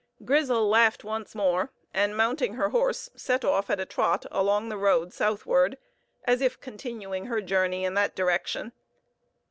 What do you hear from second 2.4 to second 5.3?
her horse, set off at a trot along the road